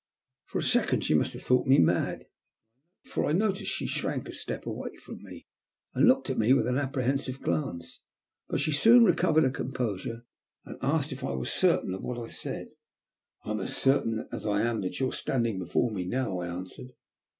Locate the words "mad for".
1.77-3.23